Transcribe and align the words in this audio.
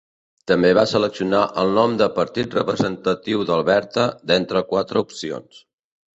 També 0.51 0.69
va 0.77 0.85
seleccionar 0.91 1.41
el 1.63 1.69
nom 1.75 1.93
de 1.99 2.07
Partit 2.15 2.57
Representatiu 2.59 3.45
d'Alberta 3.51 4.09
d'entre 4.33 4.65
quatre 4.75 5.07
opcions. 5.07 5.63